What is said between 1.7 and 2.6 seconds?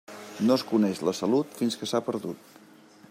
que s'ha perdut.